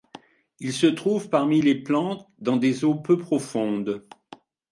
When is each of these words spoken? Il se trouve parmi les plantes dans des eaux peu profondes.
Il 0.59 0.73
se 0.73 0.87
trouve 0.87 1.29
parmi 1.29 1.61
les 1.61 1.75
plantes 1.75 2.27
dans 2.39 2.57
des 2.57 2.83
eaux 2.85 2.95
peu 2.95 3.19
profondes. 3.19 4.03